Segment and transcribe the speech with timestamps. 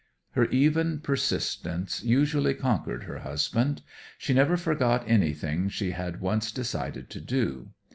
[0.31, 3.83] Her even persistence usually conquered her husband.
[4.17, 7.69] She never forgot anything she had once decided to do.